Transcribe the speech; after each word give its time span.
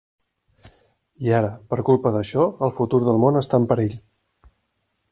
I 1.25 1.35
ara, 1.41 1.51
per 1.73 1.79
culpa 1.91 2.13
d'això, 2.17 2.49
el 2.69 2.75
futur 2.81 3.05
del 3.11 3.23
món 3.27 3.41
està 3.45 3.63
en 3.65 3.71
perill. 3.75 3.99